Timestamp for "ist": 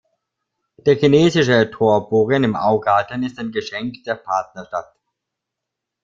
3.21-3.37